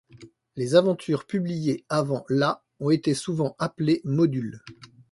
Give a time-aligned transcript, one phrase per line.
[0.55, 4.59] Les aventures publiées avant la ont souvent été appelées modules.